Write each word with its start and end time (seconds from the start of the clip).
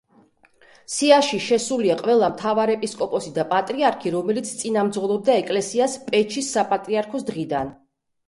სიაში 0.91 1.39
შესულია 1.47 1.97
ყველა 1.99 2.29
მთავარეპისკოპოსი 2.31 3.33
და 3.35 3.45
პატრიარქი, 3.53 4.13
რომელიც 4.15 4.53
წინამძღოლობდა 4.63 5.37
ეკლესიას 5.43 5.99
პეჩის 6.09 6.51
საპატრიარქოს 6.57 7.29
დღიდან. 7.31 7.71